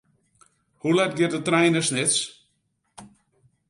Hoe 0.81 0.95
let 0.95 1.15
giet 1.17 1.33
de 1.35 1.39
trein 1.47 1.71
nei 1.73 1.85
Snits? 1.87 2.17